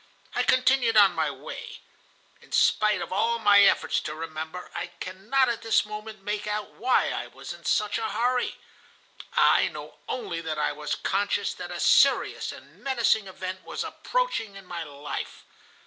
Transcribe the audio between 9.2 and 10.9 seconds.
I know only that I